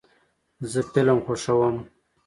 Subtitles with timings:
[0.71, 1.75] زه فلم خوښوم.